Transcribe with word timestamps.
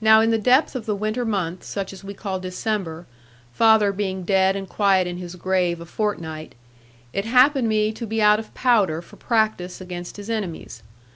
Now 0.00 0.22
in 0.22 0.30
the 0.30 0.38
depth 0.38 0.74
of 0.74 0.86
the 0.86 0.96
winter 0.96 1.22
month, 1.26 1.64
such 1.64 1.92
as 1.92 2.02
we 2.02 2.14
call 2.14 2.40
December, 2.40 3.06
father 3.52 3.92
being 3.92 4.22
dead 4.22 4.56
and 4.56 4.66
quiet 4.66 5.06
in 5.06 5.18
his 5.18 5.36
grave 5.36 5.82
a 5.82 5.84
fortnight, 5.84 6.54
it 7.12 7.26
happened 7.26 7.68
me 7.68 7.92
to 7.92 8.06
be 8.06 8.22
out 8.22 8.38
of 8.38 8.54
powder 8.54 9.02
for 9.02 9.16
practice 9.16 9.82
against 9.82 10.16
his 10.16 10.30
enemies. 10.30 10.82